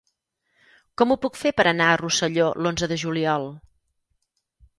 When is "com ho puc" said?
1.01-1.37